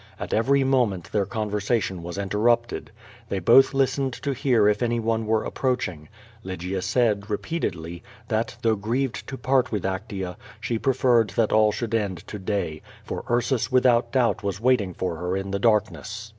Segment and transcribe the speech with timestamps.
[0.19, 2.89] At every moment their conversation was interrupted.
[3.29, 6.09] They both listened to hear if any one were approaching.
[6.43, 11.51] Lygia said, re peatedly, that, though grieved to part with Actea, she pre ferred that
[11.53, 15.59] all should end to day, for Ursus without doubt was waiting for her in the
[15.59, 16.29] darkness.